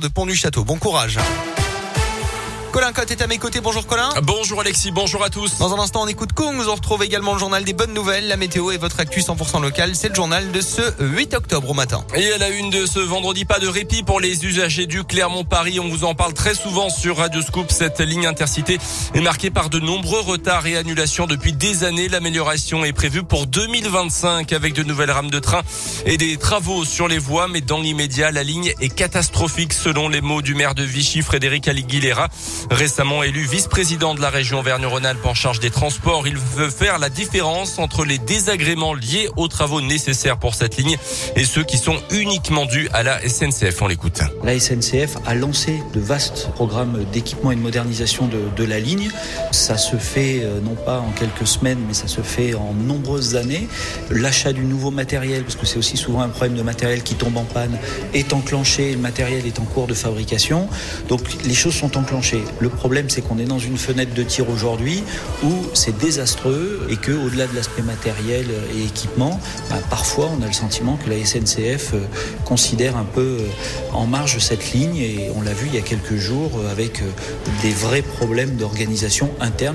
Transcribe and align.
de 0.00 0.08
Pont 0.08 0.24
du 0.24 0.34
Château. 0.34 0.64
Bon 0.64 0.78
courage. 0.78 1.18
Colin 2.72 2.92
Cotte 2.92 3.10
est 3.10 3.20
à 3.20 3.26
mes 3.26 3.36
côtés. 3.36 3.60
Bonjour 3.60 3.86
Colin. 3.86 4.08
Bonjour 4.22 4.58
Alexis, 4.62 4.92
bonjour 4.92 5.22
à 5.22 5.28
tous. 5.28 5.58
Dans 5.58 5.74
un 5.74 5.78
instant, 5.78 6.04
on 6.04 6.06
écoute 6.06 6.32
Kong. 6.32 6.56
Nous 6.56 6.70
on 6.70 6.74
retrouve 6.74 7.02
également 7.02 7.34
le 7.34 7.38
journal 7.38 7.64
des 7.64 7.74
bonnes 7.74 7.92
nouvelles, 7.92 8.28
la 8.28 8.38
météo 8.38 8.70
et 8.70 8.78
votre 8.78 8.98
actu 8.98 9.20
100% 9.20 9.60
local. 9.60 9.94
C'est 9.94 10.08
le 10.08 10.14
journal 10.14 10.50
de 10.52 10.60
ce 10.62 10.80
8 10.98 11.34
octobre 11.34 11.68
au 11.68 11.74
matin. 11.74 12.02
Et 12.14 12.32
à 12.32 12.38
la 12.38 12.48
une 12.48 12.70
de 12.70 12.86
ce 12.86 12.98
vendredi, 12.98 13.44
pas 13.44 13.58
de 13.58 13.68
répit 13.68 14.02
pour 14.02 14.20
les 14.20 14.46
usagers 14.46 14.86
du 14.86 15.04
Clermont-Paris. 15.04 15.80
On 15.80 15.88
vous 15.90 16.04
en 16.04 16.14
parle 16.14 16.32
très 16.32 16.54
souvent 16.54 16.88
sur 16.88 17.18
Radio 17.18 17.42
Scoop. 17.42 17.70
Cette 17.70 18.00
ligne 18.00 18.26
intercité 18.26 18.78
est 19.14 19.20
marquée 19.20 19.50
par 19.50 19.68
de 19.68 19.78
nombreux 19.78 20.20
retards 20.20 20.66
et 20.66 20.78
annulations 20.78 21.26
depuis 21.26 21.52
des 21.52 21.84
années. 21.84 22.08
L'amélioration 22.08 22.86
est 22.86 22.94
prévue 22.94 23.22
pour 23.22 23.46
2025 23.46 24.50
avec 24.54 24.72
de 24.72 24.82
nouvelles 24.82 25.10
rames 25.10 25.30
de 25.30 25.40
train 25.40 25.60
et 26.06 26.16
des 26.16 26.38
travaux 26.38 26.86
sur 26.86 27.06
les 27.06 27.18
voies. 27.18 27.48
Mais 27.48 27.60
dans 27.60 27.80
l'immédiat, 27.80 28.30
la 28.30 28.42
ligne 28.42 28.72
est 28.80 28.94
catastrophique 28.94 29.74
selon 29.74 30.08
les 30.08 30.22
mots 30.22 30.40
du 30.40 30.54
maire 30.54 30.74
de 30.74 30.84
Vichy, 30.84 31.20
Frédéric 31.20 31.68
Alighiera. 31.68 32.28
Récemment 32.70 33.22
élu 33.22 33.42
vice-président 33.42 34.14
de 34.14 34.20
la 34.20 34.30
région 34.30 34.60
Auvergne-Rhône-Alpes 34.60 35.24
en 35.24 35.34
charge 35.34 35.60
des 35.60 35.70
transports, 35.70 36.26
il 36.26 36.36
veut 36.36 36.70
faire 36.70 36.98
la 36.98 37.08
différence 37.08 37.78
entre 37.78 38.04
les 38.04 38.18
désagréments 38.18 38.94
liés 38.94 39.28
aux 39.36 39.48
travaux 39.48 39.80
nécessaires 39.80 40.38
pour 40.38 40.54
cette 40.54 40.76
ligne 40.76 40.96
et 41.36 41.44
ceux 41.44 41.64
qui 41.64 41.78
sont 41.78 41.96
uniquement 42.10 42.66
dus 42.66 42.88
à 42.92 43.02
la 43.02 43.20
SNCF. 43.26 43.82
On 43.82 43.86
l'écoute. 43.86 44.20
La 44.44 44.58
SNCF 44.58 45.16
a 45.26 45.34
lancé 45.34 45.82
de 45.94 46.00
vastes 46.00 46.48
programmes 46.54 47.04
d'équipement 47.12 47.50
et 47.50 47.56
de 47.56 47.60
modernisation 47.60 48.26
de, 48.26 48.48
de, 48.56 48.64
la 48.64 48.80
ligne. 48.80 49.10
Ça 49.52 49.76
se 49.76 49.96
fait 49.96 50.40
euh, 50.42 50.60
non 50.60 50.74
pas 50.74 51.00
en 51.00 51.10
quelques 51.12 51.46
semaines, 51.46 51.78
mais 51.86 51.92
ça 51.92 52.08
se 52.08 52.22
fait 52.22 52.54
en 52.54 52.72
nombreuses 52.72 53.36
années. 53.36 53.68
L'achat 54.10 54.54
du 54.54 54.64
nouveau 54.64 54.90
matériel, 54.90 55.42
parce 55.42 55.56
que 55.56 55.66
c'est 55.66 55.76
aussi 55.76 55.98
souvent 55.98 56.22
un 56.22 56.30
problème 56.30 56.56
de 56.56 56.62
matériel 56.62 57.02
qui 57.02 57.14
tombe 57.14 57.36
en 57.36 57.44
panne, 57.44 57.78
est 58.14 58.32
enclenché, 58.32 58.92
le 58.92 58.98
matériel 58.98 59.46
est 59.46 59.60
en 59.60 59.64
cours 59.64 59.86
de 59.86 59.92
fabrication. 59.94 60.68
Donc 61.08 61.20
les 61.44 61.52
choses 61.52 61.74
sont 61.74 61.98
enclenchées. 61.98 62.42
Le 62.60 62.70
problème, 62.70 63.10
c'est 63.10 63.20
qu'on 63.20 63.38
est 63.38 63.44
dans 63.44 63.58
une 63.58 63.76
fenêtre 63.76 64.14
de 64.14 64.22
tir 64.22 64.48
aujourd'hui 64.48 65.04
où 65.44 65.52
c'est 65.74 65.98
désastreux 65.98 66.86
et 66.88 66.96
que, 66.96 67.12
au-delà 67.12 67.46
de 67.46 67.54
l'aspect 67.54 67.82
matériel 67.82 68.46
et 68.74 68.84
équipement, 68.84 69.38
bah, 69.68 69.76
parfois 69.90 70.30
on 70.34 70.42
a 70.42 70.46
le 70.46 70.54
sentiment 70.54 70.96
que 70.96 71.10
la 71.10 71.22
SNCF 71.22 71.92
euh, 71.92 72.00
considère 72.46 72.96
un 72.96 73.04
peu 73.04 73.36
euh, 73.40 73.92
en 73.92 74.06
marge 74.06 74.38
cette 74.38 74.72
ligne 74.72 74.96
et 74.96 75.30
on 75.36 75.42
l'a 75.42 75.52
vu 75.52 75.66
il 75.66 75.74
y 75.74 75.78
a 75.78 75.82
quelques 75.82 76.16
jours 76.16 76.52
avec 76.70 77.02
des 77.62 77.70
vrais 77.70 78.02
problèmes 78.02 78.56
d'organisation 78.56 79.30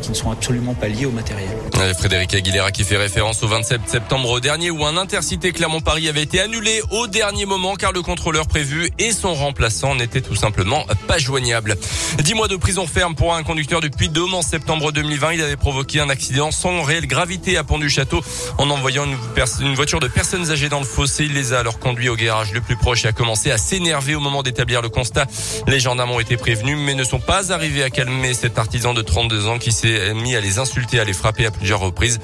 qui 0.00 0.10
ne 0.10 0.14
sont 0.14 0.30
absolument 0.30 0.74
pas 0.74 0.88
liés 0.88 1.06
au 1.06 1.12
matériel. 1.12 1.48
Frédéric 1.96 2.34
Aguilera 2.34 2.72
qui 2.72 2.82
fait 2.82 2.96
référence 2.96 3.42
au 3.42 3.48
27 3.48 3.82
septembre 3.86 4.40
dernier 4.40 4.70
où 4.70 4.84
un 4.84 4.96
intercité 4.96 5.52
Clermont-Paris 5.52 6.08
avait 6.08 6.22
été 6.22 6.40
annulé 6.40 6.82
au 6.90 7.06
dernier 7.06 7.46
moment 7.46 7.76
car 7.76 7.92
le 7.92 8.02
contrôleur 8.02 8.46
prévu 8.48 8.90
et 8.98 9.12
son 9.12 9.34
remplaçant 9.34 9.94
n'étaient 9.94 10.20
tout 10.20 10.34
simplement 10.34 10.84
pas 11.06 11.18
joignables. 11.18 11.76
Dix 12.18 12.34
mois 12.34 12.48
de 12.48 12.56
prison 12.56 12.86
ferme 12.86 13.14
pour 13.14 13.34
un 13.34 13.42
conducteur 13.44 13.80
du 13.80 13.90
Puy-de-Dôme 13.90 14.34
en 14.34 14.42
septembre 14.42 14.90
2020. 14.90 15.34
Il 15.34 15.42
avait 15.42 15.56
provoqué 15.56 16.00
un 16.00 16.08
accident 16.08 16.50
sans 16.50 16.82
réelle 16.82 17.06
gravité 17.06 17.56
à 17.56 17.62
Pont 17.62 17.78
du 17.78 17.88
Château 17.88 18.20
en 18.58 18.68
envoyant 18.68 19.04
une, 19.04 19.74
voiture 19.74 20.00
de 20.00 20.08
personnes 20.08 20.50
âgées 20.50 20.68
dans 20.68 20.80
le 20.80 20.86
fossé. 20.86 21.24
Il 21.24 21.34
les 21.34 21.52
a 21.52 21.60
alors 21.60 21.78
conduits 21.78 22.08
au 22.08 22.16
garage 22.16 22.52
le 22.52 22.60
plus 22.60 22.76
proche 22.76 23.04
et 23.04 23.08
a 23.08 23.12
commencé 23.12 23.50
à 23.52 23.58
s'énerver 23.58 24.16
au 24.16 24.20
moment 24.20 24.42
d'établir 24.42 24.82
le 24.82 24.88
constat. 24.88 25.26
Les 25.68 25.78
gendarmes 25.78 26.10
ont 26.10 26.20
été 26.20 26.36
prévenus 26.36 26.78
mais 26.78 26.94
ne 26.94 27.04
sont 27.04 27.20
pas 27.20 27.52
arrivés 27.52 27.84
à 27.84 27.90
calmer 27.90 28.34
cet 28.34 28.58
artisan 28.58 28.92
de 28.92 29.02
32 29.02 29.46
ans 29.46 29.51
qui 29.58 29.72
s'est 29.72 30.14
mis 30.14 30.36
à 30.36 30.40
les 30.40 30.58
insulter, 30.58 31.00
à 31.00 31.04
les 31.04 31.12
frapper 31.12 31.46
à 31.46 31.50
plusieurs 31.50 31.80
reprises. 31.80 32.20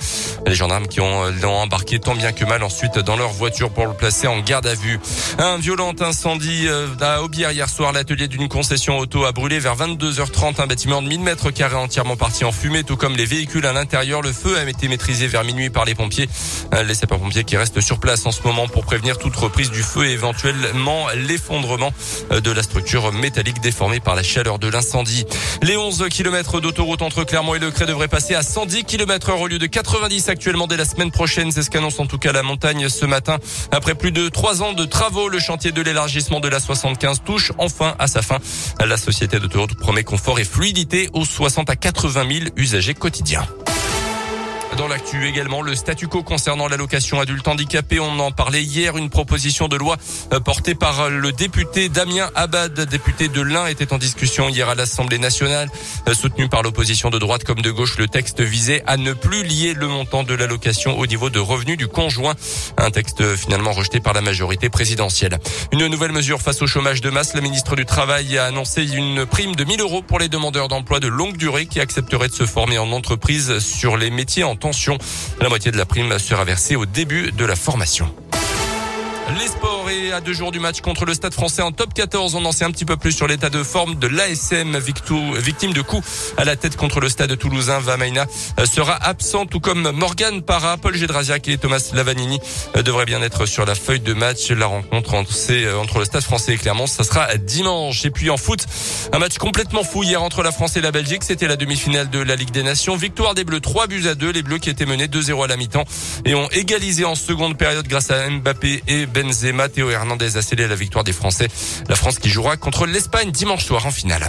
Les 0.46 0.54
gendarmes 0.54 0.86
qui 0.86 1.00
ont 1.00 1.26
l'ont 1.42 1.56
embarqué 1.56 1.98
tant 1.98 2.14
bien 2.14 2.32
que 2.32 2.44
mal 2.44 2.62
ensuite 2.62 2.98
dans 2.98 3.16
leur 3.16 3.30
voiture 3.30 3.70
pour 3.70 3.86
le 3.86 3.94
placer 3.94 4.26
en 4.26 4.40
garde 4.40 4.66
à 4.66 4.74
vue. 4.74 4.98
Un 5.38 5.58
violent 5.58 5.94
incendie 6.00 6.66
euh, 6.66 6.88
à 7.00 7.22
Aubière 7.22 7.52
hier 7.52 7.68
soir. 7.68 7.92
L'atelier 7.92 8.28
d'une 8.28 8.48
concession 8.48 8.98
auto 8.98 9.24
a 9.24 9.32
brûlé 9.32 9.58
vers 9.58 9.76
22h30 9.76 10.60
un 10.60 10.66
bâtiment 10.66 11.02
de 11.02 11.08
1000 11.08 11.20
mètres 11.20 11.50
carrés 11.50 11.76
entièrement 11.76 12.16
parti 12.16 12.44
en 12.44 12.52
fumée, 12.52 12.84
tout 12.84 12.96
comme 12.96 13.16
les 13.16 13.24
véhicules 13.24 13.66
à 13.66 13.72
l'intérieur. 13.72 14.22
Le 14.22 14.32
feu 14.32 14.56
a 14.58 14.68
été 14.68 14.88
maîtrisé 14.88 15.26
vers 15.26 15.44
minuit 15.44 15.70
par 15.70 15.84
les 15.84 15.94
pompiers. 15.94 16.28
Euh, 16.74 16.82
les 16.82 16.94
sapeurs-pompiers 16.94 17.44
qui 17.44 17.56
restent 17.56 17.80
sur 17.80 18.00
place 18.00 18.26
en 18.26 18.32
ce 18.32 18.42
moment 18.42 18.68
pour 18.68 18.84
prévenir 18.84 19.18
toute 19.18 19.36
reprise 19.36 19.70
du 19.70 19.82
feu 19.82 20.06
et 20.06 20.12
éventuellement 20.12 21.06
l'effondrement 21.14 21.92
euh, 22.32 22.40
de 22.40 22.50
la 22.50 22.62
structure 22.62 23.12
métallique 23.12 23.60
déformée 23.60 24.00
par 24.00 24.14
la 24.14 24.22
chaleur 24.22 24.58
de 24.58 24.68
l'incendie. 24.68 25.24
Les 25.62 25.76
11 25.76 26.06
km 26.10 26.60
d'autoroute 26.60 27.02
entre 27.02 27.17
Clermont 27.24 27.54
et 27.54 27.58
Le 27.58 27.70
Cré 27.70 27.86
devraient 27.86 28.08
passer 28.08 28.34
à 28.34 28.42
110 28.42 28.84
km 28.84 29.30
heure 29.30 29.40
au 29.40 29.46
lieu 29.46 29.58
de 29.58 29.66
90 29.66 30.28
actuellement 30.28 30.66
dès 30.66 30.76
la 30.76 30.84
semaine 30.84 31.10
prochaine. 31.10 31.52
C'est 31.52 31.62
ce 31.62 31.70
qu'annonce 31.70 31.98
en 32.00 32.06
tout 32.06 32.18
cas 32.18 32.32
la 32.32 32.42
montagne 32.42 32.88
ce 32.88 33.06
matin. 33.06 33.38
Après 33.70 33.94
plus 33.94 34.12
de 34.12 34.28
trois 34.28 34.62
ans 34.62 34.72
de 34.72 34.84
travaux, 34.84 35.28
le 35.28 35.38
chantier 35.38 35.72
de 35.72 35.82
l'élargissement 35.82 36.40
de 36.40 36.48
la 36.48 36.60
75 36.60 37.22
touche 37.24 37.52
enfin 37.58 37.94
à 37.98 38.06
sa 38.06 38.22
fin. 38.22 38.38
La 38.84 38.96
société 38.96 39.38
d'autoroute 39.38 39.74
promet 39.74 40.04
confort 40.04 40.38
et 40.38 40.44
fluidité 40.44 41.08
aux 41.12 41.24
60 41.24 41.70
à 41.70 41.76
80 41.76 42.26
000 42.30 42.44
usagers 42.56 42.94
quotidiens. 42.94 43.46
Dans 44.78 44.86
l'actu 44.86 45.26
également, 45.26 45.60
le 45.60 45.74
statu 45.74 46.06
quo 46.06 46.22
concernant 46.22 46.68
l'allocation 46.68 47.18
adulte 47.18 47.48
handicapé. 47.48 47.98
On 47.98 48.20
en 48.20 48.30
parlait 48.30 48.62
hier. 48.62 48.96
Une 48.96 49.10
proposition 49.10 49.66
de 49.66 49.74
loi 49.74 49.96
euh, 50.32 50.38
portée 50.38 50.76
par 50.76 51.10
le 51.10 51.32
député 51.32 51.88
Damien 51.88 52.30
Abad, 52.36 52.80
député 52.82 53.26
de 53.26 53.40
l'Ain, 53.40 53.66
était 53.66 53.92
en 53.92 53.98
discussion 53.98 54.48
hier 54.48 54.68
à 54.68 54.76
l'Assemblée 54.76 55.18
nationale. 55.18 55.68
Euh, 56.08 56.14
soutenu 56.14 56.48
par 56.48 56.62
l'opposition 56.62 57.10
de 57.10 57.18
droite 57.18 57.42
comme 57.42 57.60
de 57.60 57.72
gauche, 57.72 57.98
le 57.98 58.06
texte 58.06 58.40
visait 58.40 58.84
à 58.86 58.96
ne 58.96 59.14
plus 59.14 59.42
lier 59.42 59.74
le 59.74 59.88
montant 59.88 60.22
de 60.22 60.32
l'allocation 60.32 60.96
au 60.96 61.08
niveau 61.08 61.28
de 61.28 61.40
revenus 61.40 61.76
du 61.76 61.88
conjoint. 61.88 62.36
Un 62.76 62.92
texte 62.92 63.34
finalement 63.34 63.72
rejeté 63.72 63.98
par 63.98 64.12
la 64.12 64.20
majorité 64.20 64.68
présidentielle. 64.68 65.40
Une 65.72 65.88
nouvelle 65.88 66.12
mesure 66.12 66.40
face 66.40 66.62
au 66.62 66.68
chômage 66.68 67.00
de 67.00 67.10
masse. 67.10 67.34
Le 67.34 67.40
ministre 67.40 67.74
du 67.74 67.84
Travail 67.84 68.38
a 68.38 68.44
annoncé 68.44 68.86
une 68.86 69.26
prime 69.26 69.56
de 69.56 69.64
1000 69.64 69.80
euros 69.80 70.02
pour 70.02 70.20
les 70.20 70.28
demandeurs 70.28 70.68
d'emploi 70.68 71.00
de 71.00 71.08
longue 71.08 71.36
durée 71.36 71.66
qui 71.66 71.80
accepteraient 71.80 72.28
de 72.28 72.34
se 72.34 72.46
former 72.46 72.78
en 72.78 72.92
entreprise 72.92 73.58
sur 73.58 73.96
les 73.96 74.10
métiers 74.10 74.44
en 74.44 74.54
La 75.40 75.48
moitié 75.48 75.70
de 75.70 75.78
la 75.78 75.86
prime 75.86 76.18
sera 76.18 76.44
versée 76.44 76.76
au 76.76 76.84
début 76.84 77.32
de 77.32 77.44
la 77.44 77.56
formation. 77.56 78.14
Et 79.90 80.12
à 80.12 80.20
deux 80.20 80.32
jours 80.32 80.52
du 80.52 80.60
match 80.60 80.80
contre 80.80 81.04
le 81.04 81.14
Stade 81.14 81.34
français 81.34 81.62
en 81.62 81.72
top 81.72 81.94
14, 81.94 82.34
on 82.34 82.44
en 82.44 82.52
sait 82.52 82.64
un 82.64 82.70
petit 82.70 82.84
peu 82.84 82.96
plus 82.96 83.12
sur 83.12 83.26
l'état 83.26 83.48
de 83.48 83.62
forme 83.62 83.94
de 83.94 84.06
l'ASM 84.06 84.76
victime 84.78 85.72
de 85.72 85.82
coups 85.82 86.32
à 86.36 86.44
la 86.44 86.56
tête 86.56 86.76
contre 86.76 87.00
le 87.00 87.08
Stade 87.08 87.36
toulousain. 87.38 87.78
Vamaina 87.78 88.26
euh, 88.58 88.66
sera 88.66 88.94
absent 88.94 89.46
tout 89.46 89.60
comme 89.60 89.90
Morgan 89.92 90.42
Para, 90.42 90.76
Paul 90.76 90.94
Gédrasiak 90.96 91.48
et 91.48 91.58
Thomas 91.58 91.90
Lavanini 91.94 92.38
euh, 92.76 92.82
devraient 92.82 93.04
bien 93.04 93.22
être 93.22 93.46
sur 93.46 93.64
la 93.64 93.74
feuille 93.74 94.00
de 94.00 94.12
match. 94.14 94.50
La 94.50 94.66
rencontre 94.66 95.14
entre, 95.14 95.32
euh, 95.50 95.78
entre 95.78 96.00
le 96.00 96.04
Stade 96.04 96.22
français 96.22 96.54
et 96.54 96.58
Clermont, 96.58 96.86
ça 96.86 97.04
sera 97.04 97.36
dimanche. 97.36 98.04
Et 98.04 98.10
puis 98.10 98.30
en 98.30 98.36
foot, 98.36 98.66
un 99.12 99.18
match 99.18 99.38
complètement 99.38 99.84
fou 99.84 100.02
hier 100.02 100.22
entre 100.22 100.42
la 100.42 100.52
France 100.52 100.76
et 100.76 100.80
la 100.80 100.90
Belgique. 100.90 101.24
C'était 101.24 101.48
la 101.48 101.56
demi-finale 101.56 102.10
de 102.10 102.18
la 102.18 102.36
Ligue 102.36 102.50
des 102.50 102.62
Nations. 102.62 102.96
Victoire 102.96 103.34
des 103.34 103.44
Bleus, 103.44 103.60
3 103.60 103.86
buts 103.86 104.06
à 104.08 104.14
2. 104.14 104.32
Les 104.32 104.42
Bleus 104.42 104.58
qui 104.58 104.70
étaient 104.70 104.86
menés 104.86 105.06
2-0 105.06 105.44
à 105.44 105.46
la 105.46 105.56
mi-temps 105.56 105.84
et 106.24 106.34
ont 106.34 106.48
égalisé 106.50 107.04
en 107.04 107.14
seconde 107.14 107.56
période 107.56 107.86
grâce 107.88 108.10
à 108.10 108.28
Mbappé 108.28 108.82
et 108.86 109.06
Benzema. 109.06 109.68
Théo 109.78 109.92
Hernandez 109.92 110.36
a 110.36 110.42
scellé 110.42 110.66
la 110.66 110.74
victoire 110.74 111.04
des 111.04 111.12
Français. 111.12 111.46
La 111.88 111.94
France 111.94 112.18
qui 112.18 112.30
jouera 112.30 112.56
contre 112.56 112.84
l'Espagne 112.84 113.30
dimanche 113.30 113.64
soir 113.64 113.86
en 113.86 113.92
finale. 113.92 114.26